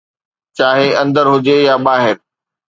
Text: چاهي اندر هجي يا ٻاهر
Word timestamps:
چاهي 0.57 0.89
اندر 1.01 1.25
هجي 1.33 1.57
يا 1.67 1.75
ٻاهر 1.85 2.17